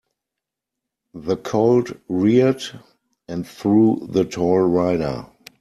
The 1.13 1.37
colt 1.37 1.91
reared 2.09 2.63
and 3.27 3.47
threw 3.47 4.07
the 4.09 4.25
tall 4.25 4.61
rider. 4.61 5.27